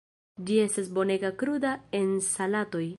[0.47, 2.87] Ĝi estas bonega kruda en salatoj.